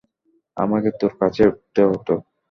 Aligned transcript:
আমাকে 0.57 0.89
তোর 0.99 1.11
কাছেই 1.19 1.47
উঠতে 1.51 1.81
হতো। 1.89 2.13